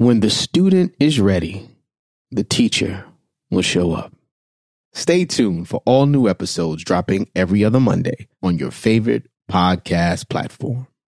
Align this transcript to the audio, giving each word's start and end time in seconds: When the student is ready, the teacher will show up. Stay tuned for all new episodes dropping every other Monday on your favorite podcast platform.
When 0.00 0.20
the 0.20 0.30
student 0.30 0.94
is 0.98 1.20
ready, 1.20 1.68
the 2.30 2.42
teacher 2.42 3.04
will 3.50 3.60
show 3.60 3.92
up. 3.92 4.14
Stay 4.94 5.26
tuned 5.26 5.68
for 5.68 5.82
all 5.84 6.06
new 6.06 6.26
episodes 6.26 6.82
dropping 6.82 7.28
every 7.36 7.62
other 7.66 7.80
Monday 7.80 8.26
on 8.42 8.56
your 8.56 8.70
favorite 8.70 9.28
podcast 9.52 10.30
platform. 10.30 10.86